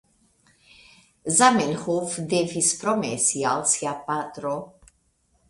Zamenhof 1.39 2.15
devis 2.33 2.71
promesi 2.81 3.45
al 3.53 3.63
sia 3.75 3.95
patro. 4.09 4.57